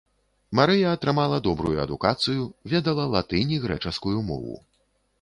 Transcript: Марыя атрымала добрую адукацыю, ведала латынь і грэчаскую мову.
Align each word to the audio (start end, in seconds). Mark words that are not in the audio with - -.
Марыя 0.59 0.93
атрымала 0.97 1.37
добрую 1.49 1.75
адукацыю, 1.85 2.49
ведала 2.75 3.09
латынь 3.15 3.55
і 3.59 3.63
грэчаскую 3.67 4.19
мову. 4.33 4.63